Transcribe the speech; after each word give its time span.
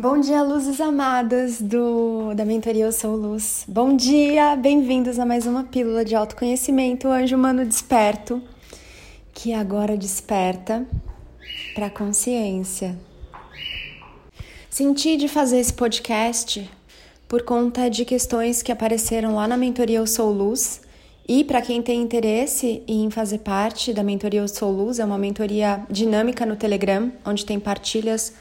Bom 0.00 0.20
dia, 0.20 0.44
luzes 0.44 0.80
amadas 0.80 1.60
do 1.60 2.32
da 2.32 2.44
mentoria 2.44 2.84
Eu 2.84 2.92
Sou 2.92 3.16
Luz. 3.16 3.64
Bom 3.66 3.96
dia, 3.96 4.54
bem-vindos 4.54 5.18
a 5.18 5.26
mais 5.26 5.44
uma 5.44 5.64
pílula 5.64 6.04
de 6.04 6.14
autoconhecimento, 6.14 7.08
anjo 7.08 7.34
humano 7.34 7.66
desperto, 7.66 8.40
que 9.34 9.52
agora 9.52 9.96
desperta 9.96 10.86
para 11.74 11.86
a 11.86 11.90
consciência. 11.90 12.96
Senti 14.70 15.16
de 15.16 15.26
fazer 15.26 15.58
esse 15.58 15.72
podcast 15.72 16.70
por 17.26 17.42
conta 17.42 17.90
de 17.90 18.04
questões 18.04 18.62
que 18.62 18.70
apareceram 18.70 19.34
lá 19.34 19.48
na 19.48 19.56
mentoria 19.56 19.98
Eu 19.98 20.06
Sou 20.06 20.30
Luz. 20.30 20.80
E 21.26 21.42
para 21.42 21.60
quem 21.60 21.82
tem 21.82 22.00
interesse 22.00 22.84
em 22.86 23.10
fazer 23.10 23.38
parte 23.38 23.92
da 23.92 24.04
mentoria 24.04 24.42
Eu 24.42 24.48
Sou 24.48 24.70
Luz, 24.70 25.00
é 25.00 25.04
uma 25.04 25.18
mentoria 25.18 25.84
dinâmica 25.90 26.46
no 26.46 26.54
Telegram, 26.54 27.10
onde 27.26 27.44
tem 27.44 27.58
partilhas 27.58 28.32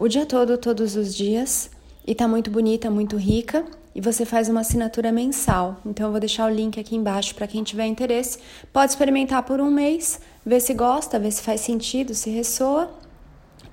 o 0.00 0.08
dia 0.08 0.24
todo, 0.24 0.56
todos 0.56 0.96
os 0.96 1.14
dias, 1.14 1.70
e 2.06 2.14
tá 2.14 2.26
muito 2.26 2.50
bonita, 2.50 2.90
muito 2.90 3.18
rica, 3.18 3.66
e 3.94 4.00
você 4.00 4.24
faz 4.24 4.48
uma 4.48 4.60
assinatura 4.60 5.12
mensal. 5.12 5.76
Então 5.84 6.06
eu 6.06 6.10
vou 6.10 6.18
deixar 6.18 6.50
o 6.50 6.54
link 6.54 6.80
aqui 6.80 6.96
embaixo 6.96 7.34
para 7.34 7.46
quem 7.46 7.62
tiver 7.62 7.84
interesse. 7.84 8.38
Pode 8.72 8.92
experimentar 8.92 9.42
por 9.42 9.60
um 9.60 9.70
mês, 9.70 10.18
ver 10.44 10.60
se 10.60 10.72
gosta, 10.72 11.18
ver 11.18 11.30
se 11.30 11.42
faz 11.42 11.60
sentido, 11.60 12.14
se 12.14 12.30
ressoa 12.30 12.90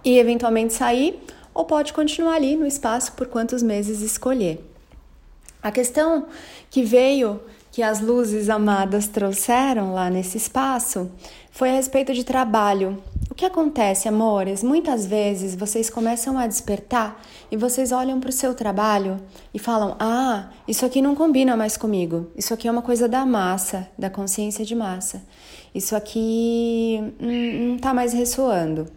e 0.04 0.20
eventualmente 0.20 0.74
sair, 0.74 1.18
ou 1.54 1.64
pode 1.64 1.94
continuar 1.94 2.34
ali 2.34 2.58
no 2.58 2.68
espaço 2.68 3.14
por 3.14 3.28
quantos 3.28 3.64
meses 3.64 4.02
escolher. 4.02 4.60
A 5.64 5.72
questão 5.72 6.26
que 6.70 6.84
veio 6.84 7.40
que 7.72 7.82
as 7.82 8.02
luzes 8.02 8.50
amadas 8.50 9.08
trouxeram 9.08 9.94
lá 9.94 10.10
nesse 10.10 10.36
espaço 10.38 11.10
foi 11.52 11.70
a 11.70 11.74
respeito 11.74 12.14
de 12.14 12.26
trabalho 12.26 13.02
que 13.38 13.46
acontece, 13.46 14.08
amores? 14.10 14.64
Muitas 14.64 15.06
vezes 15.06 15.56
vocês 15.56 15.92
começam 15.92 16.40
a 16.40 16.48
despertar 16.48 17.22
e 17.52 17.56
vocês 17.56 17.92
olham 17.92 18.20
para 18.20 18.32
o 18.32 18.34
seu 18.34 18.56
trabalho 18.56 19.20
e 19.54 19.60
falam: 19.60 19.96
Ah, 20.00 20.50
isso 20.68 20.84
aqui 20.84 21.04
não 21.04 21.16
combina 21.16 21.56
mais 21.56 21.78
comigo. 21.78 22.32
Isso 22.36 22.52
aqui 22.52 22.68
é 22.68 22.72
uma 22.72 22.82
coisa 22.82 23.08
da 23.08 23.24
massa, 23.26 23.88
da 23.98 24.10
consciência 24.10 24.66
de 24.66 24.74
massa. 24.74 25.24
Isso 25.74 25.96
aqui 25.96 27.14
não 27.20 27.76
está 27.76 27.94
mais 27.94 28.12
ressoando. 28.12 28.88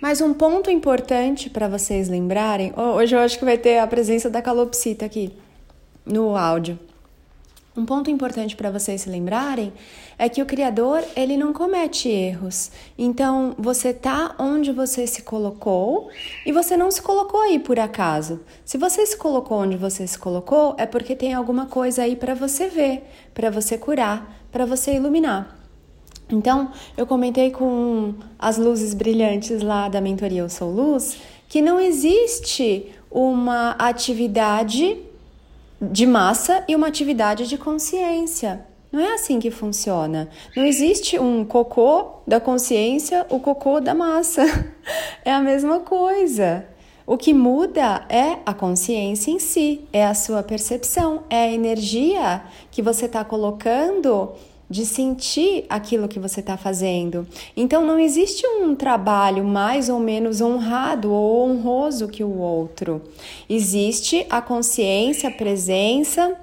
Mas 0.00 0.22
um 0.22 0.32
ponto 0.32 0.70
importante 0.70 1.50
para 1.50 1.68
vocês 1.68 2.08
lembrarem: 2.08 2.72
hoje 2.74 3.14
eu 3.14 3.20
acho 3.20 3.38
que 3.38 3.44
vai 3.44 3.58
ter 3.58 3.78
a 3.78 3.86
presença 3.86 4.30
da 4.30 4.40
calopsita 4.40 5.04
aqui 5.04 5.30
no 6.06 6.34
áudio. 6.34 6.78
Um 7.74 7.86
ponto 7.86 8.10
importante 8.10 8.54
para 8.54 8.70
vocês 8.70 9.00
se 9.00 9.08
lembrarem 9.08 9.72
é 10.18 10.28
que 10.28 10.42
o 10.42 10.46
criador, 10.46 11.02
ele 11.16 11.38
não 11.38 11.54
comete 11.54 12.06
erros. 12.06 12.70
Então, 12.98 13.54
você 13.58 13.94
tá 13.94 14.34
onde 14.38 14.70
você 14.70 15.06
se 15.06 15.22
colocou 15.22 16.10
e 16.44 16.52
você 16.52 16.76
não 16.76 16.90
se 16.90 17.00
colocou 17.00 17.40
aí 17.40 17.58
por 17.58 17.78
acaso. 17.78 18.40
Se 18.62 18.76
você 18.76 19.06
se 19.06 19.16
colocou 19.16 19.58
onde 19.58 19.78
você 19.78 20.06
se 20.06 20.18
colocou, 20.18 20.74
é 20.76 20.84
porque 20.84 21.16
tem 21.16 21.32
alguma 21.32 21.64
coisa 21.64 22.02
aí 22.02 22.14
para 22.14 22.34
você 22.34 22.68
ver, 22.68 23.04
para 23.32 23.48
você 23.48 23.78
curar, 23.78 24.46
para 24.52 24.66
você 24.66 24.94
iluminar. 24.94 25.56
Então, 26.30 26.70
eu 26.94 27.06
comentei 27.06 27.50
com 27.50 28.14
as 28.38 28.58
luzes 28.58 28.92
brilhantes 28.92 29.62
lá 29.62 29.88
da 29.88 30.00
mentoria 30.00 30.42
Eu 30.42 30.50
Sou 30.50 30.70
Luz 30.70 31.16
que 31.48 31.60
não 31.60 31.78
existe 31.78 32.86
uma 33.10 33.72
atividade 33.72 34.98
de 35.82 36.06
massa 36.06 36.64
e 36.68 36.76
uma 36.76 36.86
atividade 36.86 37.48
de 37.48 37.58
consciência. 37.58 38.64
Não 38.92 39.00
é 39.00 39.14
assim 39.14 39.40
que 39.40 39.50
funciona. 39.50 40.28
Não 40.54 40.64
existe 40.64 41.18
um 41.18 41.44
cocô 41.44 42.20
da 42.26 42.38
consciência, 42.38 43.26
o 43.30 43.40
cocô 43.40 43.80
da 43.80 43.94
massa. 43.94 44.42
É 45.24 45.32
a 45.32 45.40
mesma 45.40 45.78
coisa. 45.78 46.66
O 47.06 47.16
que 47.16 47.32
muda 47.32 48.04
é 48.08 48.38
a 48.44 48.52
consciência 48.52 49.30
em 49.30 49.38
si, 49.38 49.86
é 49.92 50.04
a 50.04 50.14
sua 50.14 50.42
percepção, 50.42 51.22
é 51.30 51.44
a 51.44 51.52
energia 51.52 52.42
que 52.72 52.82
você 52.82 53.06
está 53.06 53.24
colocando 53.24 54.32
de 54.72 54.86
sentir 54.86 55.66
aquilo 55.68 56.08
que 56.08 56.18
você 56.18 56.40
está 56.40 56.56
fazendo. 56.56 57.26
Então 57.54 57.86
não 57.86 57.98
existe 57.98 58.46
um 58.46 58.74
trabalho 58.74 59.44
mais 59.44 59.90
ou 59.90 60.00
menos 60.00 60.40
honrado 60.40 61.12
ou 61.12 61.50
honroso 61.50 62.08
que 62.08 62.24
o 62.24 62.38
outro. 62.38 63.02
Existe 63.48 64.26
a 64.30 64.40
consciência, 64.40 65.28
a 65.28 65.32
presença, 65.32 66.34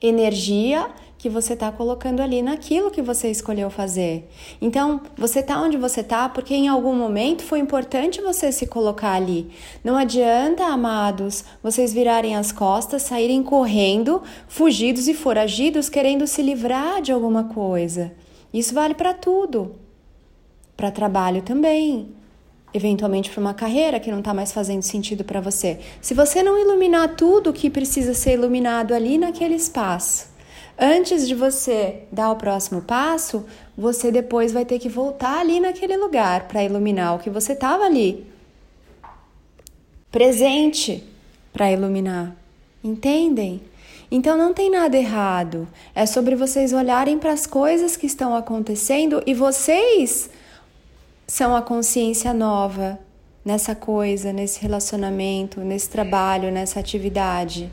energia 0.00 0.88
que 1.22 1.28
você 1.28 1.52
está 1.52 1.70
colocando 1.70 2.20
ali 2.20 2.42
naquilo 2.42 2.90
que 2.90 3.00
você 3.00 3.30
escolheu 3.30 3.70
fazer. 3.70 4.28
Então, 4.60 5.00
você 5.16 5.38
está 5.38 5.62
onde 5.62 5.76
você 5.76 6.00
está 6.00 6.28
porque 6.28 6.52
em 6.52 6.66
algum 6.66 6.96
momento 6.96 7.44
foi 7.44 7.60
importante 7.60 8.20
você 8.20 8.50
se 8.50 8.66
colocar 8.66 9.12
ali. 9.12 9.48
Não 9.84 9.94
adianta, 9.94 10.64
amados, 10.64 11.44
vocês 11.62 11.92
virarem 11.92 12.34
as 12.34 12.50
costas, 12.50 13.02
saírem 13.02 13.40
correndo, 13.40 14.20
fugidos 14.48 15.06
e 15.06 15.14
foragidos, 15.14 15.88
querendo 15.88 16.26
se 16.26 16.42
livrar 16.42 17.00
de 17.00 17.12
alguma 17.12 17.44
coisa. 17.44 18.12
Isso 18.52 18.74
vale 18.74 18.92
para 18.92 19.14
tudo. 19.14 19.76
Para 20.76 20.90
trabalho 20.90 21.40
também. 21.40 22.16
Eventualmente 22.74 23.30
para 23.30 23.40
uma 23.40 23.54
carreira 23.54 24.00
que 24.00 24.10
não 24.10 24.18
está 24.18 24.34
mais 24.34 24.50
fazendo 24.50 24.82
sentido 24.82 25.22
para 25.22 25.40
você. 25.40 25.78
Se 26.00 26.14
você 26.14 26.42
não 26.42 26.58
iluminar 26.58 27.14
tudo 27.14 27.52
que 27.52 27.70
precisa 27.70 28.12
ser 28.12 28.32
iluminado 28.32 28.92
ali 28.92 29.18
naquele 29.18 29.54
espaço, 29.54 30.31
Antes 30.78 31.28
de 31.28 31.34
você 31.34 32.04
dar 32.10 32.30
o 32.30 32.36
próximo 32.36 32.82
passo, 32.82 33.44
você 33.76 34.10
depois 34.10 34.52
vai 34.52 34.64
ter 34.64 34.78
que 34.78 34.88
voltar 34.88 35.38
ali 35.38 35.60
naquele 35.60 35.96
lugar 35.96 36.48
para 36.48 36.64
iluminar 36.64 37.14
o 37.14 37.18
que 37.18 37.30
você 37.30 37.52
estava 37.52 37.84
ali. 37.84 38.26
Presente 40.10 41.04
para 41.52 41.70
iluminar. 41.70 42.34
Entendem? 42.82 43.62
Então 44.10 44.36
não 44.36 44.52
tem 44.52 44.70
nada 44.70 44.96
errado. 44.96 45.68
É 45.94 46.04
sobre 46.04 46.34
vocês 46.34 46.72
olharem 46.72 47.18
para 47.18 47.32
as 47.32 47.46
coisas 47.46 47.96
que 47.96 48.06
estão 48.06 48.34
acontecendo 48.34 49.22
e 49.26 49.34
vocês 49.34 50.28
são 51.26 51.56
a 51.56 51.62
consciência 51.62 52.34
nova 52.34 52.98
nessa 53.44 53.74
coisa, 53.74 54.32
nesse 54.32 54.60
relacionamento, 54.60 55.60
nesse 55.60 55.88
trabalho, 55.88 56.50
nessa 56.50 56.78
atividade. 56.78 57.70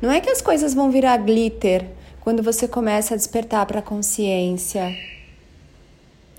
Não 0.00 0.10
é 0.10 0.20
que 0.20 0.30
as 0.30 0.42
coisas 0.42 0.74
vão 0.74 0.90
virar 0.90 1.16
glitter 1.16 1.86
quando 2.28 2.42
você 2.42 2.68
começa 2.68 3.14
a 3.14 3.16
despertar 3.16 3.64
para 3.64 3.78
a 3.78 3.82
consciência. 3.82 4.94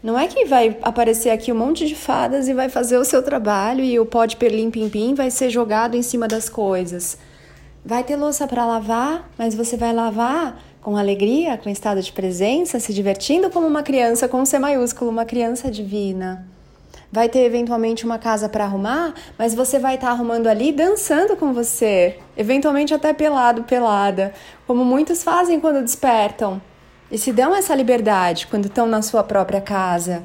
Não 0.04 0.20
é 0.20 0.28
que 0.28 0.46
vai 0.46 0.78
aparecer 0.84 1.32
aqui 1.32 1.52
um 1.52 1.58
monte 1.58 1.88
de 1.88 1.96
fadas 1.96 2.48
e 2.48 2.54
vai 2.54 2.70
fazer 2.70 3.00
o 3.00 3.04
seu 3.04 3.24
trabalho 3.24 3.84
e 3.84 4.00
o 4.00 4.06
pó 4.06 4.28
de 4.28 4.36
perlim 4.36 4.70
pim 4.70 4.88
pim 4.88 5.16
vai 5.16 5.32
ser 5.32 5.50
jogado 5.50 5.98
em 5.98 6.04
cima 6.04 6.28
das 6.28 6.48
coisas. 6.48 7.18
Vai 7.84 8.04
ter 8.04 8.18
louça 8.18 8.48
para 8.48 8.68
lavar, 8.68 9.32
mas 9.36 9.56
você 9.56 9.76
vai 9.76 9.92
lavar 9.92 10.62
com 10.80 10.96
alegria, 10.96 11.58
com 11.58 11.72
estado 11.72 12.04
de 12.04 12.12
presença, 12.12 12.80
se 12.80 12.94
divertindo 12.94 13.50
como 13.50 13.66
uma 13.66 13.82
criança 13.82 14.28
com 14.28 14.46
C 14.46 14.60
maiúsculo, 14.60 15.10
uma 15.10 15.26
criança 15.26 15.72
divina 15.72 16.48
vai 17.12 17.28
ter 17.28 17.40
eventualmente 17.40 18.06
uma 18.06 18.20
casa 18.20 18.48
para 18.48 18.66
arrumar, 18.66 19.14
mas 19.38 19.56
você 19.56 19.80
vai 19.80 19.96
estar 19.96 20.08
tá 20.08 20.14
arrumando 20.14 20.48
ali 20.48 20.72
dançando 20.72 21.36
com 21.36 21.54
você, 21.54 22.20
eventualmente 22.38 22.94
até 22.94 23.14
pelado, 23.14 23.64
pelada, 23.64 24.34
como 24.68 24.86
muitos 24.86 25.24
fazem 25.24 25.60
quando 25.60 25.84
despertam 25.84 26.62
e 27.12 27.18
se 27.18 27.32
dão 27.32 27.56
essa 27.56 27.74
liberdade 27.74 28.48
quando 28.48 28.66
estão 28.66 28.86
na 28.86 29.02
sua 29.02 29.24
própria 29.24 29.62
casa. 29.62 30.24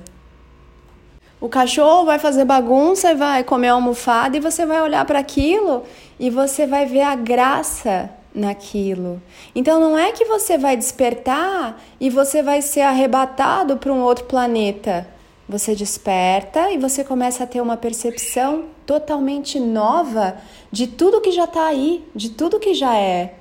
O 1.40 1.48
cachorro 1.48 2.06
vai 2.06 2.18
fazer 2.18 2.44
bagunça 2.44 3.10
e 3.10 3.14
vai 3.14 3.44
comer 3.44 3.68
almofada 3.68 4.36
e 4.36 4.40
você 4.40 4.64
vai 4.64 4.80
olhar 4.80 5.04
para 5.04 5.18
aquilo 5.18 5.82
e 6.18 6.30
você 6.30 6.66
vai 6.66 6.86
ver 6.86 7.02
a 7.02 7.14
graça 7.14 8.10
naquilo. 8.34 9.20
Então 9.54 9.78
não 9.78 9.98
é 9.98 10.12
que 10.12 10.24
você 10.24 10.56
vai 10.56 10.76
despertar 10.76 11.80
e 12.00 12.08
você 12.08 12.42
vai 12.42 12.62
ser 12.62 12.80
arrebatado 12.80 13.76
para 13.76 13.92
um 13.92 14.02
outro 14.02 14.24
planeta. 14.24 15.13
Você 15.46 15.74
desperta 15.74 16.70
e 16.70 16.78
você 16.78 17.04
começa 17.04 17.44
a 17.44 17.46
ter 17.46 17.60
uma 17.60 17.76
percepção 17.76 18.64
totalmente 18.86 19.60
nova 19.60 20.38
de 20.72 20.86
tudo 20.86 21.20
que 21.20 21.32
já 21.32 21.44
está 21.44 21.66
aí, 21.66 22.02
de 22.14 22.30
tudo 22.30 22.58
que 22.58 22.72
já 22.72 22.96
é. 22.96 23.34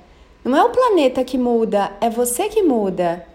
Não 0.44 0.54
é 0.54 0.62
o 0.62 0.68
planeta 0.68 1.24
que 1.24 1.38
muda, 1.38 1.92
é 2.02 2.10
você 2.10 2.50
que 2.50 2.62
muda. 2.62 3.26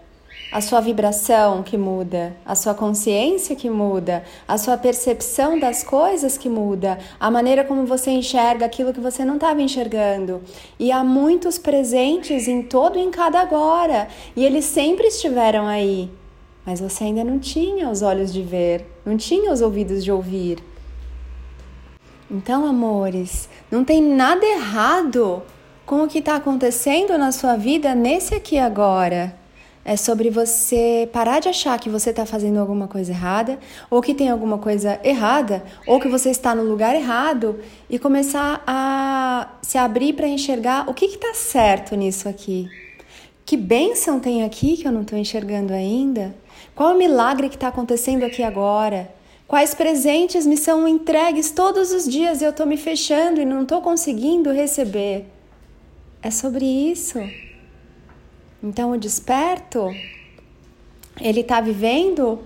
A 0.52 0.60
sua 0.60 0.80
vibração 0.80 1.64
que 1.64 1.76
muda, 1.76 2.36
a 2.46 2.54
sua 2.54 2.72
consciência 2.72 3.56
que 3.56 3.68
muda, 3.68 4.24
a 4.46 4.56
sua 4.56 4.76
percepção 4.76 5.58
das 5.58 5.82
coisas 5.82 6.38
que 6.38 6.48
muda, 6.48 6.98
a 7.18 7.30
maneira 7.30 7.64
como 7.64 7.86
você 7.86 8.10
enxerga 8.10 8.66
aquilo 8.66 8.92
que 8.92 9.00
você 9.00 9.24
não 9.24 9.34
estava 9.34 9.62
enxergando. 9.62 10.42
E 10.78 10.92
há 10.92 11.02
muitos 11.02 11.58
presentes 11.58 12.46
em 12.46 12.62
todo 12.62 12.98
e 12.98 13.02
em 13.02 13.10
cada 13.10 13.40
agora, 13.40 14.08
e 14.36 14.44
eles 14.44 14.64
sempre 14.64 15.08
estiveram 15.08 15.66
aí 15.66 16.10
mas 16.70 16.78
você 16.78 17.02
ainda 17.02 17.24
não 17.24 17.40
tinha 17.40 17.90
os 17.90 18.00
olhos 18.00 18.32
de 18.32 18.42
ver, 18.42 18.86
não 19.04 19.16
tinha 19.16 19.52
os 19.52 19.60
ouvidos 19.60 20.04
de 20.04 20.12
ouvir. 20.12 20.62
Então, 22.30 22.64
amores, 22.64 23.48
não 23.68 23.84
tem 23.84 24.00
nada 24.00 24.46
errado 24.46 25.42
com 25.84 26.04
o 26.04 26.06
que 26.06 26.18
está 26.20 26.36
acontecendo 26.36 27.18
na 27.18 27.32
sua 27.32 27.56
vida 27.56 27.92
nesse 27.92 28.36
aqui 28.36 28.56
agora. 28.56 29.36
é 29.84 29.96
sobre 29.96 30.30
você 30.30 31.08
parar 31.12 31.40
de 31.40 31.48
achar 31.48 31.76
que 31.80 31.90
você 31.90 32.10
está 32.10 32.24
fazendo 32.24 32.60
alguma 32.60 32.86
coisa 32.86 33.10
errada, 33.10 33.58
ou 33.90 34.00
que 34.00 34.14
tem 34.14 34.28
alguma 34.30 34.58
coisa 34.58 35.00
errada, 35.02 35.64
ou 35.88 35.98
que 35.98 36.06
você 36.06 36.30
está 36.30 36.54
no 36.54 36.62
lugar 36.62 36.94
errado 36.94 37.58
e 37.88 37.98
começar 37.98 38.62
a 38.64 39.56
se 39.60 39.76
abrir 39.76 40.12
para 40.12 40.28
enxergar 40.28 40.88
o 40.88 40.94
que 40.94 41.06
está 41.06 41.34
certo 41.34 41.96
nisso 41.96 42.28
aqui. 42.28 42.68
Que 43.44 43.56
bênção 43.56 44.20
tem 44.20 44.44
aqui 44.44 44.76
que 44.76 44.86
eu 44.86 44.92
não 44.92 45.02
estou 45.02 45.18
enxergando 45.18 45.72
ainda? 45.72 46.32
Qual 46.74 46.94
o 46.94 46.98
milagre 46.98 47.48
que 47.48 47.56
está 47.56 47.68
acontecendo 47.68 48.24
aqui 48.24 48.42
agora? 48.42 49.12
Quais 49.50 49.74
presentes 49.74 50.46
me 50.46 50.56
são 50.56 50.86
entregues 50.86 51.50
todos 51.50 51.90
os 51.90 52.08
dias 52.08 52.40
e 52.40 52.44
eu 52.44 52.50
estou 52.50 52.66
me 52.66 52.76
fechando 52.76 53.40
e 53.40 53.44
não 53.44 53.62
estou 53.62 53.80
conseguindo 53.80 54.52
receber? 54.52 55.26
É 56.22 56.30
sobre 56.30 56.64
isso. 56.64 57.18
Então, 58.62 58.92
o 58.92 58.96
desperto, 58.96 59.88
ele 61.20 61.40
está 61.40 61.60
vivendo 61.60 62.38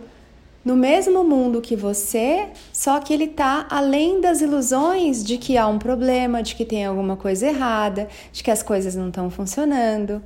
no 0.65 0.75
mesmo 0.75 1.23
mundo 1.23 1.61
que 1.61 1.77
você, 1.77 2.49
só 2.73 2.99
que 3.01 3.13
ele 3.13 3.25
está 3.25 3.67
além 3.69 4.21
das 4.21 4.41
ilusões 4.41 5.23
de 5.23 5.37
que 5.37 5.59
há 5.59 5.67
um 5.67 5.79
problema, 5.79 6.43
de 6.43 6.55
que 6.55 6.65
tem 6.65 6.87
alguma 6.87 7.17
coisa 7.17 7.49
errada, 7.49 8.09
de 8.33 8.43
que 8.43 8.51
as 8.51 8.63
coisas 8.63 8.97
não 8.97 9.09
estão 9.09 9.29
funcionando. 9.29 10.23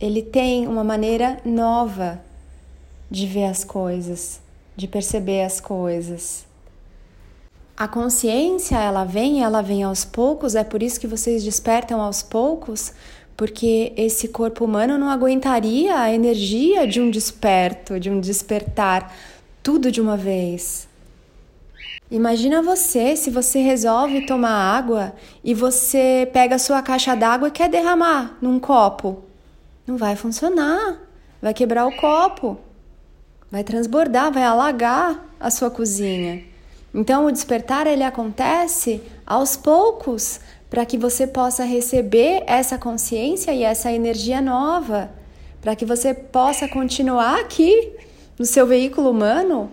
Ele 0.00 0.22
tem 0.22 0.68
uma 0.68 0.84
maneira 0.84 1.38
nova 1.44 2.24
de 3.10 3.26
ver 3.26 3.44
as 3.44 3.64
coisas, 3.64 4.40
de 4.76 4.86
perceber 4.88 5.42
as 5.42 5.60
coisas. 5.60 6.46
A 7.76 7.86
consciência, 7.86 8.78
ela 8.78 9.04
vem, 9.04 9.42
ela 9.42 9.60
vem 9.60 9.82
aos 9.82 10.04
poucos, 10.04 10.54
é 10.54 10.64
por 10.64 10.82
isso 10.82 10.98
que 10.98 11.06
vocês 11.06 11.44
despertam 11.44 12.00
aos 12.00 12.22
poucos, 12.22 12.92
porque 13.36 13.92
esse 13.96 14.28
corpo 14.28 14.64
humano 14.64 14.96
não 14.96 15.10
aguentaria 15.10 15.98
a 15.98 16.10
energia 16.10 16.86
de 16.86 17.00
um 17.00 17.10
desperto, 17.10 18.00
de 18.00 18.08
um 18.08 18.18
despertar, 18.18 19.14
tudo 19.62 19.92
de 19.92 20.00
uma 20.00 20.16
vez. 20.16 20.88
Imagina 22.10 22.62
você 22.62 23.16
se 23.16 23.30
você 23.30 23.58
resolve 23.58 24.24
tomar 24.26 24.76
água 24.76 25.12
e 25.44 25.52
você 25.52 26.28
pega 26.32 26.54
a 26.54 26.58
sua 26.58 26.80
caixa 26.80 27.14
d'água 27.14 27.48
e 27.48 27.50
quer 27.50 27.68
derramar 27.68 28.38
num 28.40 28.60
copo. 28.60 29.24
Não 29.86 29.96
vai 29.96 30.16
funcionar, 30.16 30.98
vai 31.42 31.52
quebrar 31.52 31.86
o 31.86 31.96
copo, 31.96 32.58
vai 33.56 33.64
transbordar, 33.64 34.30
vai 34.30 34.42
alagar 34.42 35.26
a 35.40 35.50
sua 35.50 35.70
cozinha. 35.70 36.44
Então 36.92 37.24
o 37.24 37.32
despertar 37.32 37.86
ele 37.86 38.02
acontece 38.02 39.00
aos 39.26 39.56
poucos, 39.56 40.40
para 40.68 40.84
que 40.84 40.98
você 40.98 41.26
possa 41.26 41.64
receber 41.64 42.42
essa 42.46 42.76
consciência 42.76 43.52
e 43.52 43.62
essa 43.62 43.90
energia 43.90 44.42
nova, 44.42 45.10
para 45.62 45.74
que 45.74 45.86
você 45.86 46.12
possa 46.12 46.68
continuar 46.68 47.40
aqui 47.40 47.94
no 48.38 48.44
seu 48.44 48.66
veículo 48.66 49.10
humano, 49.10 49.72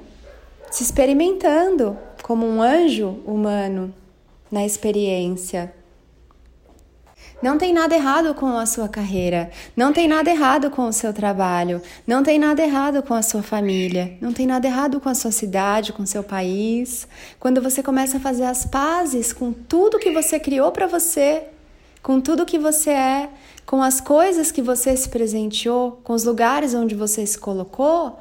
se 0.72 0.82
experimentando 0.82 1.98
como 2.22 2.46
um 2.48 2.62
anjo 2.62 3.20
humano 3.26 3.94
na 4.50 4.66
experiência. 4.66 5.74
Não 7.44 7.58
tem 7.58 7.74
nada 7.74 7.94
errado 7.94 8.34
com 8.34 8.58
a 8.58 8.66
sua 8.66 8.88
carreira, 8.88 9.52
não 9.76 9.92
tem 9.92 10.08
nada 10.08 10.30
errado 10.30 10.72
com 10.72 10.88
o 10.88 10.94
seu 10.94 11.12
trabalho, 11.12 11.82
não 12.08 12.24
tem 12.24 12.40
nada 12.40 12.64
errado 12.64 13.04
com 13.04 13.14
a 13.14 13.22
sua 13.22 13.44
família, 13.44 14.18
não 14.22 14.32
tem 14.32 14.48
nada 14.48 14.66
errado 14.66 15.02
com 15.02 15.10
a 15.10 15.14
sua 15.14 15.30
cidade, 15.30 15.92
com 15.92 16.04
o 16.04 16.08
seu 16.08 16.24
país. 16.24 17.06
Quando 17.42 17.62
você 17.62 17.84
começa 17.84 18.16
a 18.16 18.20
fazer 18.22 18.46
as 18.46 18.66
pazes 18.66 19.34
com 19.34 19.52
tudo 19.52 20.00
que 20.00 20.10
você 20.10 20.40
criou 20.40 20.72
para 20.72 20.88
você, 20.88 21.44
com 22.02 22.22
tudo 22.22 22.46
que 22.46 22.58
você 22.58 22.92
é, 22.92 23.30
com 23.66 23.84
as 23.84 24.00
coisas 24.00 24.50
que 24.50 24.62
você 24.62 24.96
se 24.96 25.10
presenteou, 25.10 26.00
com 26.02 26.14
os 26.14 26.24
lugares 26.24 26.74
onde 26.74 26.96
você 26.96 27.26
se 27.26 27.38
colocou, 27.38 28.20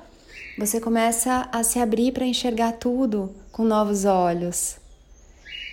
você 0.58 0.80
começa 0.80 1.48
a 1.52 1.62
se 1.62 1.78
abrir 1.78 2.10
para 2.10 2.26
enxergar 2.26 2.72
tudo 2.72 3.32
com 3.52 3.62
novos 3.62 4.04
olhos. 4.04 4.81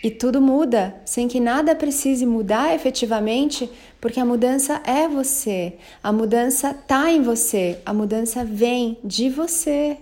E 0.02 0.10
tudo 0.10 0.42
muda 0.42 0.96
sem 1.04 1.28
que 1.28 1.40
nada 1.40 1.76
precise 1.76 2.26
mudar 2.26 2.74
efetivamente, 2.74 3.70
porque 4.00 4.20
a 4.20 4.26
mudança 4.26 4.82
é 4.86 5.08
você, 5.10 5.74
a 6.02 6.14
mudança 6.14 6.72
está 6.72 7.12
em 7.12 7.22
você, 7.22 7.80
a 7.86 7.94
mudança 7.94 8.46
vem 8.46 8.98
de 9.04 9.30
você. 9.30 9.98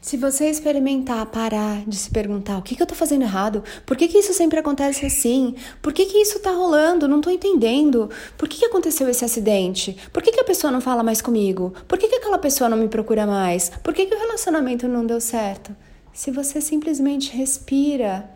Se 0.00 0.16
você 0.16 0.48
experimentar 0.48 1.26
parar 1.26 1.82
de 1.84 1.96
se 1.96 2.08
perguntar 2.08 2.58
o 2.58 2.62
que, 2.62 2.76
que 2.76 2.82
eu 2.82 2.84
estou 2.84 2.96
fazendo 2.96 3.22
errado, 3.22 3.64
por 3.84 3.96
que, 3.96 4.06
que 4.06 4.18
isso 4.18 4.32
sempre 4.32 4.60
acontece 4.60 5.04
assim, 5.04 5.56
por 5.82 5.92
que, 5.92 6.06
que 6.06 6.18
isso 6.18 6.36
está 6.36 6.52
rolando, 6.52 7.08
não 7.08 7.16
estou 7.16 7.32
entendendo, 7.32 8.08
por 8.38 8.48
que, 8.48 8.58
que 8.58 8.66
aconteceu 8.66 9.08
esse 9.08 9.24
acidente, 9.24 9.96
por 10.12 10.22
que, 10.22 10.30
que 10.30 10.38
a 10.38 10.44
pessoa 10.44 10.70
não 10.70 10.80
fala 10.80 11.02
mais 11.02 11.20
comigo, 11.20 11.74
por 11.88 11.98
que, 11.98 12.06
que 12.06 12.14
aquela 12.14 12.38
pessoa 12.38 12.70
não 12.70 12.76
me 12.76 12.86
procura 12.86 13.26
mais, 13.26 13.68
por 13.82 13.92
que, 13.92 14.06
que 14.06 14.14
o 14.14 14.18
relacionamento 14.18 14.86
não 14.86 15.04
deu 15.04 15.20
certo. 15.20 15.74
Se 16.12 16.30
você 16.30 16.60
simplesmente 16.60 17.36
respira 17.36 18.30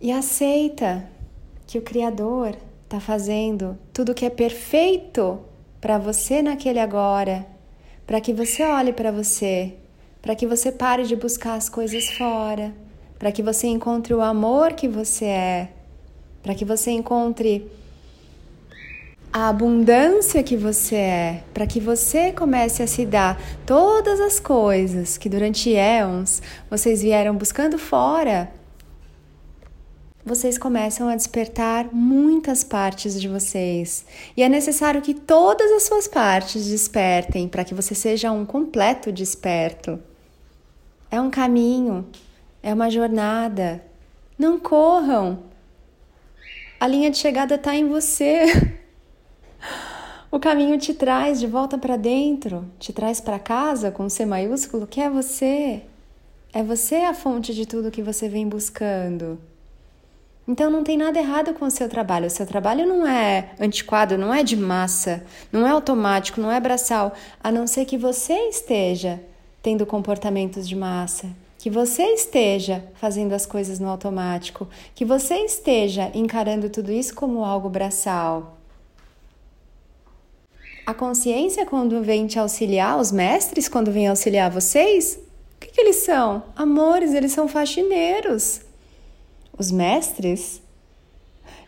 e 0.00 0.12
aceita 0.12 1.08
que 1.66 1.78
o 1.78 1.82
Criador 1.82 2.56
está 2.84 3.00
fazendo 3.00 3.78
tudo 3.92 4.14
que 4.14 4.24
é 4.24 4.30
perfeito 4.30 5.40
para 5.80 5.98
você 5.98 6.40
naquele 6.40 6.78
agora, 6.78 7.46
para 8.06 8.20
que 8.20 8.32
você 8.32 8.62
olhe 8.62 8.92
para 8.92 9.12
você, 9.12 9.74
para 10.22 10.34
que 10.34 10.46
você 10.46 10.72
pare 10.72 11.04
de 11.04 11.14
buscar 11.14 11.54
as 11.54 11.68
coisas 11.68 12.08
fora, 12.10 12.72
para 13.18 13.30
que 13.32 13.42
você 13.42 13.66
encontre 13.66 14.14
o 14.14 14.22
amor 14.22 14.72
que 14.72 14.88
você 14.88 15.26
é, 15.26 15.68
para 16.42 16.54
que 16.54 16.64
você 16.64 16.90
encontre 16.92 17.70
a 19.32 19.50
abundância 19.50 20.42
que 20.42 20.56
você 20.56 20.96
é, 20.96 21.44
para 21.52 21.66
que 21.66 21.80
você 21.80 22.32
comece 22.32 22.82
a 22.82 22.86
se 22.86 23.04
dar 23.04 23.38
todas 23.66 24.20
as 24.20 24.40
coisas 24.40 25.18
que 25.18 25.28
durante 25.28 25.74
éons 25.74 26.40
vocês 26.70 27.02
vieram 27.02 27.36
buscando 27.36 27.78
fora 27.78 28.50
vocês 30.24 30.58
começam 30.58 31.08
a 31.08 31.16
despertar 31.16 31.88
muitas 31.92 32.62
partes 32.62 33.20
de 33.20 33.28
vocês. 33.28 34.04
E 34.36 34.42
é 34.42 34.48
necessário 34.48 35.00
que 35.00 35.14
todas 35.14 35.70
as 35.72 35.84
suas 35.84 36.06
partes 36.06 36.68
despertem 36.68 37.48
para 37.48 37.64
que 37.64 37.74
você 37.74 37.94
seja 37.94 38.30
um 38.30 38.44
completo 38.44 39.10
desperto. 39.10 39.98
É 41.10 41.20
um 41.20 41.30
caminho, 41.30 42.06
é 42.62 42.74
uma 42.74 42.90
jornada. 42.90 43.82
Não 44.38 44.58
corram. 44.58 45.44
A 46.78 46.86
linha 46.86 47.10
de 47.10 47.16
chegada 47.16 47.54
está 47.54 47.74
em 47.74 47.88
você. 47.88 48.44
O 50.30 50.38
caminho 50.38 50.76
te 50.76 50.92
traz 50.92 51.40
de 51.40 51.46
volta 51.46 51.78
para 51.78 51.96
dentro, 51.96 52.70
te 52.78 52.92
traz 52.92 53.18
para 53.18 53.38
casa 53.38 53.90
com 53.90 54.10
C 54.10 54.26
maiúsculo, 54.26 54.86
que 54.86 55.00
é 55.00 55.08
você. 55.08 55.82
É 56.52 56.62
você 56.62 56.96
a 56.96 57.14
fonte 57.14 57.54
de 57.54 57.64
tudo 57.64 57.90
que 57.90 58.02
você 58.02 58.28
vem 58.28 58.46
buscando. 58.46 59.40
Então 60.48 60.70
não 60.70 60.82
tem 60.82 60.96
nada 60.96 61.18
errado 61.18 61.52
com 61.52 61.66
o 61.66 61.70
seu 61.70 61.90
trabalho. 61.90 62.26
O 62.26 62.30
seu 62.30 62.46
trabalho 62.46 62.86
não 62.86 63.06
é 63.06 63.50
antiquado, 63.60 64.16
não 64.16 64.32
é 64.32 64.42
de 64.42 64.56
massa, 64.56 65.22
não 65.52 65.66
é 65.66 65.70
automático, 65.70 66.40
não 66.40 66.50
é 66.50 66.58
braçal, 66.58 67.12
a 67.44 67.52
não 67.52 67.66
ser 67.66 67.84
que 67.84 67.98
você 67.98 68.32
esteja 68.48 69.20
tendo 69.62 69.84
comportamentos 69.84 70.66
de 70.66 70.74
massa, 70.74 71.28
que 71.58 71.68
você 71.68 72.02
esteja 72.14 72.82
fazendo 72.94 73.34
as 73.34 73.44
coisas 73.44 73.78
no 73.78 73.90
automático, 73.90 74.66
que 74.94 75.04
você 75.04 75.34
esteja 75.34 76.10
encarando 76.14 76.70
tudo 76.70 76.90
isso 76.90 77.14
como 77.14 77.44
algo 77.44 77.68
braçal. 77.68 78.56
A 80.86 80.94
consciência, 80.94 81.66
quando 81.66 82.02
vem 82.02 82.26
te 82.26 82.38
auxiliar, 82.38 82.98
os 82.98 83.12
mestres, 83.12 83.68
quando 83.68 83.92
vêm 83.92 84.08
auxiliar 84.08 84.50
vocês, 84.50 85.20
o 85.56 85.60
que, 85.60 85.66
que 85.66 85.80
eles 85.82 85.96
são? 85.96 86.44
Amores, 86.56 87.12
eles 87.12 87.32
são 87.32 87.46
faxineiros. 87.46 88.66
Os 89.58 89.72
mestres, 89.72 90.62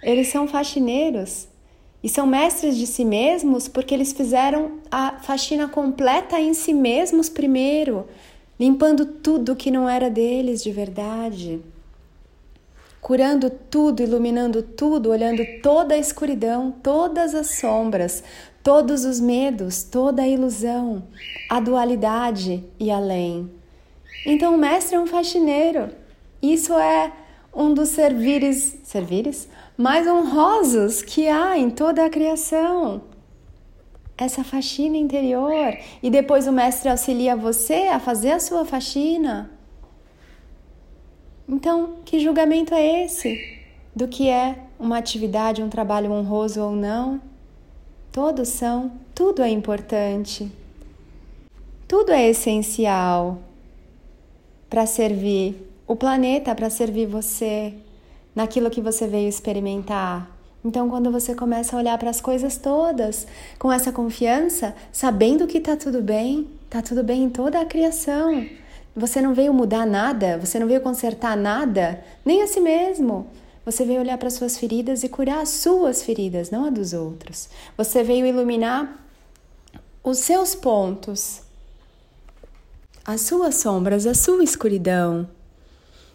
eles 0.02 0.28
são 0.28 0.46
faxineiros 0.46 1.48
e 2.02 2.08
são 2.08 2.26
mestres 2.26 2.76
de 2.76 2.86
si 2.86 3.04
mesmos 3.04 3.66
porque 3.66 3.92
eles 3.92 4.12
fizeram 4.12 4.78
a 4.90 5.18
faxina 5.20 5.68
completa 5.68 6.38
em 6.40 6.54
si 6.54 6.72
mesmos 6.72 7.28
primeiro, 7.28 8.06
limpando 8.58 9.04
tudo 9.04 9.56
que 9.56 9.70
não 9.70 9.88
era 9.88 10.08
deles 10.08 10.62
de 10.62 10.70
verdade, 10.70 11.60
curando 13.00 13.50
tudo, 13.50 14.02
iluminando 14.02 14.62
tudo, 14.62 15.10
olhando 15.10 15.42
toda 15.62 15.94
a 15.94 15.98
escuridão, 15.98 16.70
todas 16.70 17.34
as 17.34 17.58
sombras, 17.58 18.22
todos 18.62 19.04
os 19.04 19.18
medos, 19.18 19.82
toda 19.82 20.22
a 20.22 20.28
ilusão, 20.28 21.02
a 21.48 21.58
dualidade 21.58 22.62
e 22.78 22.90
além. 22.90 23.50
Então 24.24 24.54
o 24.54 24.58
mestre 24.58 24.96
é 24.96 25.00
um 25.00 25.06
faxineiro. 25.06 25.88
Isso 26.42 26.72
é 26.74 27.12
um 27.54 27.74
dos 27.74 27.88
servires, 27.90 28.78
servires 28.84 29.48
mais 29.76 30.06
honrosos 30.06 31.02
que 31.02 31.28
há 31.28 31.56
em 31.58 31.70
toda 31.70 32.04
a 32.04 32.10
criação. 32.10 33.02
Essa 34.16 34.44
faxina 34.44 34.96
interior. 34.96 35.76
E 36.02 36.10
depois 36.10 36.46
o 36.46 36.52
mestre 36.52 36.88
auxilia 36.88 37.34
você 37.34 37.88
a 37.88 37.98
fazer 37.98 38.32
a 38.32 38.40
sua 38.40 38.64
faxina. 38.64 39.50
Então, 41.48 41.96
que 42.04 42.20
julgamento 42.20 42.74
é 42.74 43.04
esse? 43.04 43.58
Do 43.96 44.06
que 44.06 44.28
é 44.28 44.56
uma 44.78 44.98
atividade, 44.98 45.62
um 45.62 45.68
trabalho 45.68 46.12
honroso 46.12 46.62
ou 46.62 46.72
não? 46.72 47.20
Todos 48.12 48.48
são, 48.48 48.92
tudo 49.14 49.42
é 49.42 49.48
importante. 49.48 50.50
Tudo 51.88 52.12
é 52.12 52.28
essencial 52.28 53.38
para 54.68 54.86
servir 54.86 55.69
o 55.90 55.96
planeta, 55.96 56.54
para 56.54 56.70
servir 56.70 57.06
você 57.06 57.74
naquilo 58.32 58.70
que 58.70 58.80
você 58.80 59.08
veio 59.08 59.28
experimentar. 59.28 60.30
Então, 60.64 60.88
quando 60.88 61.10
você 61.10 61.34
começa 61.34 61.74
a 61.74 61.80
olhar 61.80 61.98
para 61.98 62.10
as 62.10 62.20
coisas 62.20 62.56
todas 62.56 63.26
com 63.58 63.72
essa 63.72 63.90
confiança, 63.90 64.72
sabendo 64.92 65.48
que 65.48 65.58
está 65.58 65.76
tudo 65.76 66.00
bem, 66.00 66.48
está 66.64 66.80
tudo 66.80 67.02
bem 67.02 67.24
em 67.24 67.28
toda 67.28 67.60
a 67.60 67.64
criação. 67.64 68.46
Você 68.94 69.20
não 69.20 69.34
veio 69.34 69.52
mudar 69.52 69.84
nada, 69.84 70.38
você 70.38 70.60
não 70.60 70.68
veio 70.68 70.80
consertar 70.80 71.36
nada, 71.36 72.04
nem 72.24 72.40
a 72.40 72.46
si 72.46 72.60
mesmo. 72.60 73.26
Você 73.64 73.84
veio 73.84 73.98
olhar 73.98 74.16
para 74.16 74.30
suas 74.30 74.56
feridas 74.56 75.02
e 75.02 75.08
curar 75.08 75.40
as 75.40 75.48
suas 75.48 76.04
feridas, 76.04 76.52
não 76.52 76.66
a 76.66 76.70
dos 76.70 76.92
outros. 76.92 77.48
Você 77.76 78.04
veio 78.04 78.24
iluminar 78.24 78.96
os 80.04 80.18
seus 80.18 80.54
pontos, 80.54 81.42
as 83.04 83.22
suas 83.22 83.56
sombras, 83.56 84.06
a 84.06 84.14
sua 84.14 84.44
escuridão. 84.44 85.26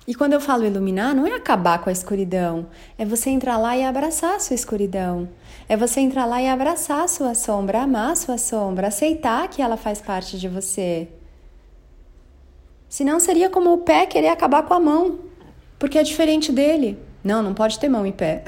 E 0.07 0.13
quando 0.13 0.33
eu 0.33 0.39
falo 0.39 0.65
iluminar, 0.65 1.15
não 1.15 1.25
é 1.25 1.33
acabar 1.33 1.79
com 1.79 1.89
a 1.89 1.93
escuridão, 1.93 2.67
é 2.97 3.03
você 3.03 3.31
entrar 3.31 3.57
lá 3.57 3.75
e 3.75 3.83
abraçar 3.83 4.35
a 4.35 4.39
sua 4.39 4.53
escuridão. 4.53 5.27
É 5.67 5.75
você 5.75 5.99
entrar 5.99 6.25
lá 6.25 6.39
e 6.41 6.47
abraçar 6.47 7.03
a 7.03 7.07
sua 7.07 7.33
sombra, 7.33 7.81
amar 7.81 8.11
a 8.11 8.15
sua 8.15 8.37
sombra, 8.37 8.87
aceitar 8.87 9.47
que 9.47 9.63
ela 9.63 9.77
faz 9.77 9.99
parte 9.99 10.39
de 10.39 10.47
você. 10.47 11.07
Senão 12.87 13.19
seria 13.19 13.49
como 13.49 13.73
o 13.73 13.79
pé 13.79 14.05
querer 14.05 14.27
acabar 14.27 14.63
com 14.63 14.75
a 14.75 14.79
mão, 14.79 15.19
porque 15.79 15.97
é 15.97 16.03
diferente 16.03 16.51
dele. 16.51 16.99
Não, 17.23 17.41
não 17.41 17.55
pode 17.55 17.79
ter 17.79 17.89
mão 17.89 18.05
e 18.05 18.11
pé. 18.11 18.43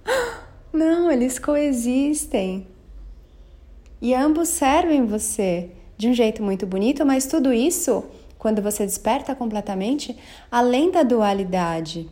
não, 0.72 1.12
eles 1.12 1.38
coexistem. 1.38 2.66
E 4.00 4.14
ambos 4.14 4.48
servem 4.48 5.04
você 5.04 5.70
de 5.98 6.08
um 6.08 6.14
jeito 6.14 6.42
muito 6.42 6.64
bonito, 6.66 7.04
mas 7.04 7.26
tudo 7.26 7.52
isso 7.52 8.04
quando 8.38 8.62
você 8.62 8.84
desperta 8.84 9.34
completamente, 9.34 10.16
além 10.50 10.90
da 10.90 11.02
dualidade. 11.02 12.08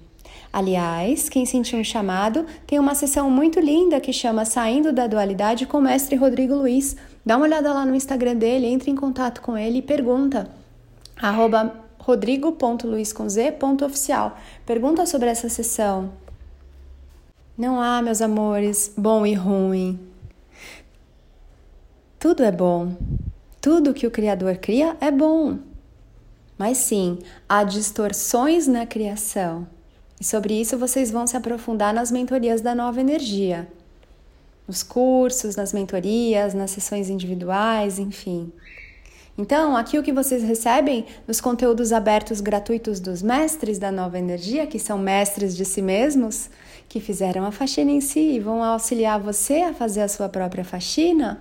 Aliás, 0.52 1.28
quem 1.28 1.44
sentiu 1.44 1.78
um 1.78 1.84
chamado, 1.84 2.46
tem 2.66 2.78
uma 2.78 2.94
sessão 2.94 3.30
muito 3.30 3.60
linda 3.60 4.00
que 4.00 4.12
chama 4.12 4.44
Saindo 4.44 4.92
da 4.92 5.06
Dualidade 5.06 5.66
com 5.66 5.78
o 5.78 5.82
mestre 5.82 6.16
Rodrigo 6.16 6.54
Luiz. 6.54 6.96
Dá 7.24 7.36
uma 7.36 7.46
olhada 7.46 7.72
lá 7.72 7.84
no 7.84 7.94
Instagram 7.94 8.34
dele, 8.36 8.66
entre 8.66 8.90
em 8.90 8.96
contato 8.96 9.42
com 9.42 9.56
ele 9.56 9.78
e 9.78 9.82
pergunta. 9.82 10.50
Arroba 11.20 11.84
rodrigo.luiz.oficial. 11.98 14.38
Pergunta 14.64 15.04
sobre 15.04 15.28
essa 15.28 15.48
sessão. 15.48 16.12
Não 17.58 17.80
há, 17.80 18.00
meus 18.00 18.22
amores, 18.22 18.92
bom 18.96 19.26
e 19.26 19.34
ruim. 19.34 19.98
Tudo 22.18 22.42
é 22.42 22.52
bom. 22.52 22.94
Tudo 23.60 23.92
que 23.92 24.06
o 24.06 24.10
Criador 24.10 24.56
cria 24.56 24.96
é 25.00 25.10
bom. 25.10 25.58
Mas 26.58 26.78
sim, 26.78 27.18
há 27.48 27.64
distorções 27.64 28.66
na 28.66 28.86
criação. 28.86 29.66
E 30.20 30.24
sobre 30.24 30.58
isso 30.58 30.78
vocês 30.78 31.10
vão 31.10 31.26
se 31.26 31.36
aprofundar 31.36 31.92
nas 31.92 32.10
mentorias 32.10 32.60
da 32.60 32.74
nova 32.74 33.00
energia. 33.00 33.68
Nos 34.66 34.82
cursos, 34.82 35.54
nas 35.54 35.72
mentorias, 35.72 36.54
nas 36.54 36.70
sessões 36.70 37.10
individuais, 37.10 37.98
enfim. 37.98 38.50
Então, 39.38 39.76
aqui 39.76 39.98
o 39.98 40.02
que 40.02 40.12
vocês 40.12 40.42
recebem 40.42 41.04
nos 41.28 41.42
conteúdos 41.42 41.92
abertos 41.92 42.40
gratuitos 42.40 42.98
dos 42.98 43.20
mestres 43.20 43.78
da 43.78 43.92
nova 43.92 44.18
energia, 44.18 44.66
que 44.66 44.78
são 44.78 44.98
mestres 44.98 45.54
de 45.54 45.64
si 45.64 45.82
mesmos, 45.82 46.48
que 46.88 47.00
fizeram 47.00 47.44
a 47.44 47.52
faxina 47.52 47.90
em 47.90 48.00
si 48.00 48.18
e 48.18 48.40
vão 48.40 48.64
auxiliar 48.64 49.20
você 49.20 49.60
a 49.60 49.74
fazer 49.74 50.00
a 50.00 50.08
sua 50.08 50.28
própria 50.28 50.64
faxina, 50.64 51.38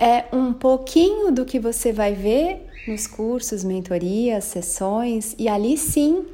é 0.00 0.24
um 0.32 0.54
pouquinho 0.54 1.30
do 1.30 1.44
que 1.44 1.60
você 1.60 1.92
vai 1.92 2.14
ver 2.14 2.66
nos 2.88 3.06
cursos, 3.06 3.62
mentorias, 3.62 4.44
sessões, 4.44 5.36
e 5.38 5.46
ali 5.46 5.76
sim 5.76 6.24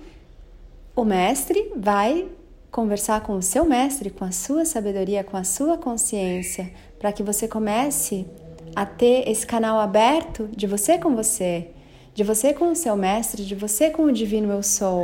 o 0.95 1.05
mestre 1.05 1.73
vai 1.75 2.29
conversar 2.71 3.23
com 3.23 3.33
o 3.33 3.43
seu 3.43 3.65
mestre, 3.65 4.09
com 4.09 4.25
a 4.25 4.31
sua 4.31 4.65
sabedoria, 4.65 5.25
com 5.25 5.37
a 5.37 5.43
sua 5.43 5.77
consciência, 5.77 6.71
para 6.97 7.11
que 7.11 7.25
você 7.25 7.49
comece 7.49 8.25
a 8.75 8.87
ter 8.87 9.29
esse 9.29 9.45
canal 9.45 9.81
aberto 9.81 10.49
de 10.57 10.69
você 10.69 10.97
com 10.97 11.17
você, 11.17 11.69
de 12.15 12.23
você 12.23 12.53
com 12.53 12.71
o 12.71 12.77
seu 12.77 12.95
mestre, 12.95 13.45
de 13.45 13.57
você 13.57 13.91
com 13.91 14.05
o 14.05 14.13
divino 14.13 14.53
eu 14.53 14.63
sou, 14.63 15.03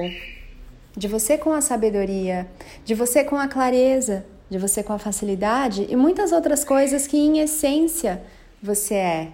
de 0.96 1.08
você 1.08 1.36
com 1.36 1.52
a 1.52 1.60
sabedoria, 1.60 2.46
de 2.84 2.94
você 2.94 3.24
com 3.24 3.36
a 3.36 3.48
clareza, 3.48 4.24
de 4.48 4.56
você 4.56 4.84
com 4.84 4.92
a 4.92 4.98
facilidade 4.98 5.84
e 5.88 5.96
muitas 5.96 6.30
outras 6.30 6.62
coisas 6.62 7.08
que 7.08 7.16
em 7.16 7.40
essência 7.40 8.22
você 8.62 8.94
é 8.94 9.32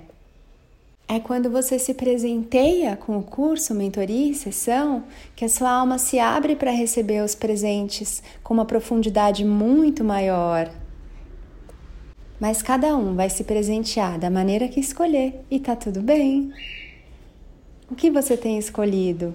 é 1.10 1.18
quando 1.18 1.48
você 1.48 1.78
se 1.78 1.94
presenteia 1.94 2.94
com 2.94 3.16
o 3.16 3.22
curso, 3.22 3.74
mentoria 3.74 4.30
e 4.30 4.34
sessão, 4.34 5.04
que 5.34 5.42
a 5.42 5.48
sua 5.48 5.70
alma 5.70 5.96
se 5.96 6.18
abre 6.18 6.54
para 6.54 6.70
receber 6.70 7.24
os 7.24 7.34
presentes 7.34 8.22
com 8.42 8.52
uma 8.52 8.66
profundidade 8.66 9.42
muito 9.42 10.04
maior. 10.04 10.70
Mas 12.38 12.60
cada 12.60 12.94
um 12.94 13.14
vai 13.14 13.30
se 13.30 13.42
presentear 13.42 14.18
da 14.18 14.28
maneira 14.28 14.68
que 14.68 14.80
escolher 14.80 15.40
e 15.50 15.58
tá 15.58 15.74
tudo 15.74 16.02
bem. 16.02 16.52
O 17.90 17.94
que 17.94 18.10
você 18.10 18.36
tem 18.36 18.58
escolhido? 18.58 19.34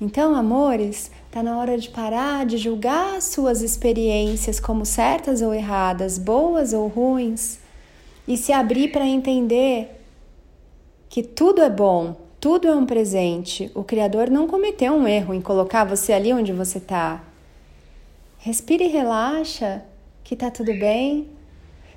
Então, 0.00 0.36
amores, 0.36 1.10
tá 1.32 1.42
na 1.42 1.58
hora 1.58 1.76
de 1.76 1.88
parar 1.90 2.46
de 2.46 2.58
julgar 2.58 3.20
suas 3.20 3.60
experiências 3.60 4.60
como 4.60 4.86
certas 4.86 5.42
ou 5.42 5.52
erradas, 5.52 6.16
boas 6.16 6.72
ou 6.72 6.86
ruins, 6.86 7.57
e 8.28 8.36
se 8.36 8.52
abrir 8.52 8.92
para 8.92 9.06
entender 9.06 10.02
que 11.08 11.22
tudo 11.22 11.62
é 11.62 11.70
bom, 11.70 12.14
tudo 12.38 12.68
é 12.68 12.74
um 12.74 12.84
presente. 12.84 13.70
O 13.74 13.82
Criador 13.82 14.28
não 14.30 14.46
cometeu 14.46 14.92
um 14.92 15.08
erro 15.08 15.32
em 15.32 15.40
colocar 15.40 15.84
você 15.84 16.12
ali 16.12 16.30
onde 16.34 16.52
você 16.52 16.76
está. 16.76 17.24
Respire 18.36 18.84
e 18.84 18.88
relaxa, 18.88 19.82
que 20.22 20.36
tá 20.36 20.50
tudo 20.50 20.72
bem. 20.78 21.26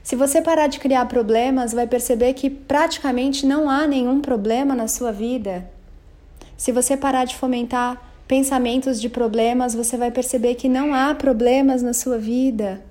Se 0.01 0.15
você 0.15 0.41
parar 0.41 0.67
de 0.67 0.79
criar 0.79 1.05
problemas, 1.05 1.73
vai 1.73 1.85
perceber 1.85 2.33
que 2.33 2.49
praticamente 2.49 3.45
não 3.45 3.69
há 3.69 3.85
nenhum 3.85 4.21
problema 4.21 4.73
na 4.73 4.87
sua 4.87 5.11
vida. 5.11 5.69
Se 6.55 6.71
você 6.71 6.95
parar 6.95 7.25
de 7.25 7.35
fomentar 7.35 8.01
pensamentos 8.25 9.01
de 9.01 9.09
problemas, 9.09 9.75
você 9.75 9.97
vai 9.97 10.09
perceber 10.09 10.55
que 10.55 10.69
não 10.69 10.93
há 10.93 11.13
problemas 11.13 11.83
na 11.83 11.91
sua 11.91 12.17
vida, 12.17 12.81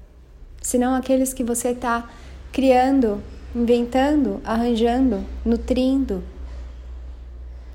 senão 0.60 0.94
aqueles 0.94 1.32
que 1.32 1.42
você 1.42 1.68
está 1.68 2.06
criando 2.52 3.22
inventando, 3.54 4.40
arranjando, 4.44 5.24
nutrindo. 5.44 6.22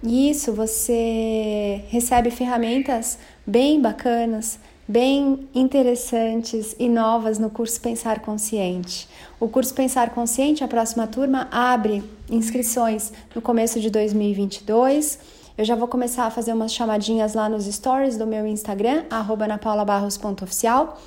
E 0.04 0.30
isso 0.30 0.54
você 0.54 1.84
recebe 1.90 2.30
ferramentas 2.30 3.18
bem 3.46 3.82
bacanas, 3.82 4.60
bem 4.88 5.50
interessantes 5.54 6.76
e 6.78 6.88
novas 6.88 7.40
no 7.40 7.50
curso 7.50 7.82
Pensar 7.82 8.20
Consciente. 8.20 9.10
O 9.40 9.48
curso 9.48 9.74
Pensar 9.74 10.12
Consciente, 10.12 10.64
a 10.64 10.68
próxima 10.68 11.08
turma, 11.08 11.48
abre 11.52 12.04
inscrições 12.30 13.12
no 13.34 13.42
começo 13.42 13.80
de 13.80 13.90
2022. 13.90 15.20
Eu 15.58 15.66
já 15.66 15.76
vou 15.76 15.88
começar 15.88 16.26
a 16.26 16.32
fazer 16.32 16.54
umas 16.54 16.72
chamadinhas 16.74 17.34
lá 17.34 17.50
nos 17.50 17.66
stories 17.66 18.18
do 18.18 18.28
meu 18.28 18.46
Instagram, 18.46 19.06
anapaulabarros.oficial. 19.10 21.02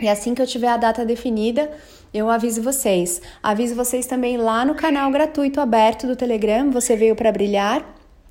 E 0.00 0.08
assim 0.08 0.34
que 0.34 0.40
eu 0.40 0.46
tiver 0.46 0.68
a 0.68 0.78
data 0.78 1.04
definida, 1.04 1.70
eu 2.12 2.28
aviso 2.28 2.60
vocês. 2.62 3.22
Aviso 3.42 3.74
vocês 3.74 4.04
também 4.06 4.36
lá 4.36 4.64
no 4.64 4.74
canal 4.74 5.10
gratuito 5.10 5.60
aberto 5.60 6.06
do 6.06 6.14
Telegram, 6.16 6.70
você 6.70 6.96
veio 6.96 7.14
para 7.14 7.30
brilhar. 7.30 7.84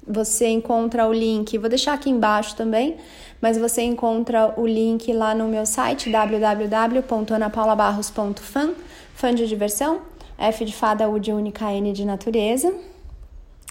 Você 0.07 0.47
encontra 0.47 1.07
o 1.07 1.13
link, 1.13 1.55
vou 1.57 1.69
deixar 1.69 1.93
aqui 1.93 2.09
embaixo 2.09 2.55
também, 2.55 2.97
mas 3.39 3.57
você 3.57 3.83
encontra 3.83 4.53
o 4.57 4.65
link 4.65 5.13
lá 5.13 5.35
no 5.35 5.47
meu 5.47 5.65
site 5.65 6.09
www.anapaulabarros.fan, 6.09 8.71
fã 9.13 9.35
de 9.35 9.47
diversão, 9.47 10.01
F 10.37 10.65
de 10.65 10.73
fada, 10.73 11.07
U 11.07 11.19
de 11.19 11.31
única, 11.31 11.71
N 11.71 11.93
de 11.93 12.03
natureza. 12.05 12.73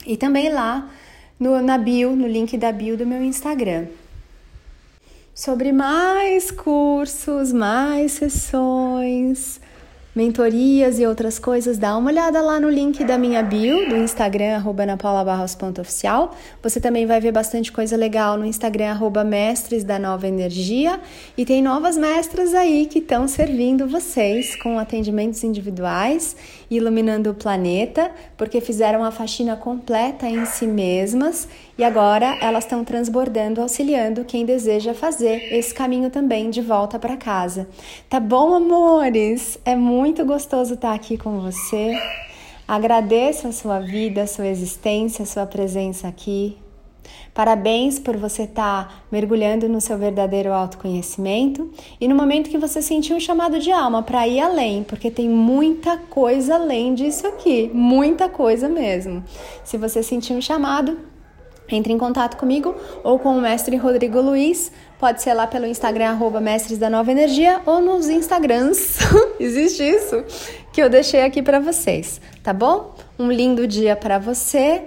E 0.06 0.16
também 0.16 0.52
lá 0.52 0.88
no, 1.40 1.60
na 1.60 1.76
bio, 1.76 2.14
no 2.14 2.28
link 2.28 2.56
da 2.56 2.70
bio 2.70 2.96
do 2.96 3.04
meu 3.04 3.20
Instagram 3.22 3.88
sobre 5.38 5.70
mais 5.70 6.50
cursos, 6.50 7.52
mais 7.52 8.10
sessões, 8.10 9.60
mentorias 10.14 10.98
e 10.98 11.06
outras 11.06 11.38
coisas, 11.38 11.78
dá 11.78 11.96
uma 11.96 12.10
olhada 12.10 12.40
lá 12.40 12.58
no 12.58 12.68
link 12.68 13.04
da 13.04 13.16
minha 13.16 13.42
bio 13.42 13.88
do 13.88 13.96
Instagram, 13.96 14.56
arroba 14.56 14.82
anapaulabarros.oficial. 14.82 16.34
Você 16.62 16.80
também 16.80 17.06
vai 17.06 17.20
ver 17.20 17.32
bastante 17.32 17.70
coisa 17.70 17.96
legal 17.96 18.36
no 18.36 18.44
Instagram, 18.44 18.90
arroba 18.90 19.22
mestres 19.22 19.84
da 19.84 19.98
nova 19.98 20.26
energia. 20.26 21.00
E 21.36 21.44
tem 21.44 21.62
novas 21.62 21.96
mestras 21.96 22.54
aí 22.54 22.86
que 22.86 22.98
estão 22.98 23.28
servindo 23.28 23.86
vocês 23.86 24.56
com 24.60 24.78
atendimentos 24.78 25.44
individuais, 25.44 26.36
iluminando 26.70 27.30
o 27.30 27.34
planeta, 27.34 28.10
porque 28.36 28.60
fizeram 28.60 29.04
a 29.04 29.10
faxina 29.10 29.56
completa 29.56 30.26
em 30.26 30.44
si 30.46 30.66
mesmas 30.66 31.48
e 31.78 31.84
agora 31.84 32.36
elas 32.40 32.64
estão 32.64 32.84
transbordando, 32.84 33.62
auxiliando 33.62 34.24
quem 34.24 34.44
deseja 34.44 34.92
fazer 34.92 35.54
esse 35.54 35.72
caminho 35.72 36.10
também 36.10 36.50
de 36.50 36.60
volta 36.60 36.98
para 36.98 37.16
casa. 37.16 37.68
Tá 38.10 38.18
bom, 38.18 38.52
amores? 38.52 39.58
É 39.64 39.76
muito 39.76 40.24
gostoso 40.24 40.74
estar 40.74 40.92
aqui 40.92 41.16
com 41.16 41.38
você. 41.38 41.96
Agradeço 42.66 43.46
a 43.46 43.52
sua 43.52 43.78
vida, 43.78 44.22
a 44.22 44.26
sua 44.26 44.48
existência, 44.48 45.22
a 45.22 45.26
sua 45.26 45.46
presença 45.46 46.08
aqui. 46.08 46.58
Parabéns 47.32 48.00
por 48.00 48.16
você 48.16 48.42
estar 48.42 48.88
tá 48.88 48.94
mergulhando 49.12 49.68
no 49.68 49.80
seu 49.80 49.96
verdadeiro 49.96 50.52
autoconhecimento 50.52 51.70
e 52.00 52.08
no 52.08 52.14
momento 52.16 52.50
que 52.50 52.58
você 52.58 52.82
sentiu 52.82 53.16
um 53.16 53.20
chamado 53.20 53.60
de 53.60 53.70
alma 53.70 54.02
para 54.02 54.26
ir 54.26 54.40
além, 54.40 54.82
porque 54.82 55.10
tem 55.10 55.28
muita 55.28 55.96
coisa 55.96 56.56
além 56.56 56.94
disso 56.94 57.26
aqui, 57.28 57.70
muita 57.72 58.28
coisa 58.28 58.68
mesmo. 58.68 59.22
Se 59.62 59.78
você 59.78 60.02
sentir 60.02 60.32
um 60.32 60.40
chamado, 60.42 60.98
entre 61.70 61.92
em 61.92 61.98
contato 61.98 62.36
comigo 62.36 62.74
ou 63.04 63.18
com 63.18 63.36
o 63.36 63.40
mestre 63.40 63.76
Rodrigo 63.76 64.20
Luiz. 64.20 64.72
Pode 64.98 65.22
ser 65.22 65.34
lá 65.34 65.46
pelo 65.46 65.66
Instagram, 65.66 66.10
arroba 66.10 66.40
Mestres 66.40 66.78
da 66.78 66.90
Nova 66.90 67.10
Energia, 67.12 67.60
ou 67.64 67.80
nos 67.80 68.08
Instagrams, 68.08 68.98
existe 69.38 69.82
isso, 69.82 70.24
que 70.72 70.82
eu 70.82 70.90
deixei 70.90 71.22
aqui 71.22 71.40
para 71.40 71.60
vocês, 71.60 72.20
tá 72.42 72.52
bom? 72.52 72.94
Um 73.16 73.30
lindo 73.30 73.66
dia 73.66 73.94
para 73.94 74.18
você. 74.18 74.82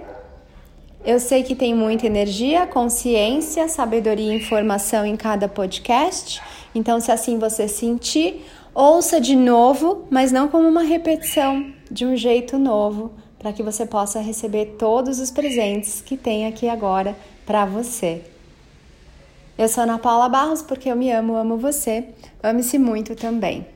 Eu 1.04 1.18
sei 1.18 1.42
que 1.42 1.54
tem 1.54 1.74
muita 1.74 2.06
energia, 2.06 2.66
consciência, 2.66 3.66
sabedoria 3.68 4.32
e 4.32 4.36
informação 4.36 5.06
em 5.06 5.16
cada 5.16 5.48
podcast, 5.48 6.42
então 6.74 7.00
se 7.00 7.10
assim 7.10 7.38
você 7.38 7.66
sentir, 7.66 8.44
ouça 8.74 9.20
de 9.20 9.34
novo, 9.34 10.06
mas 10.10 10.30
não 10.30 10.46
como 10.46 10.68
uma 10.68 10.82
repetição, 10.82 11.72
de 11.90 12.06
um 12.06 12.16
jeito 12.16 12.58
novo 12.58 13.12
para 13.42 13.52
que 13.52 13.62
você 13.62 13.84
possa 13.84 14.20
receber 14.20 14.76
todos 14.78 15.18
os 15.18 15.30
presentes 15.30 16.00
que 16.00 16.16
tem 16.16 16.46
aqui 16.46 16.68
agora 16.68 17.16
para 17.44 17.66
você. 17.66 18.22
Eu 19.58 19.68
sou 19.68 19.82
Ana 19.82 19.98
Paula 19.98 20.28
Barros 20.28 20.62
porque 20.62 20.88
eu 20.88 20.96
me 20.96 21.10
amo, 21.10 21.34
amo 21.36 21.58
você. 21.58 22.04
Ame-se 22.42 22.78
muito 22.78 23.14
também. 23.16 23.66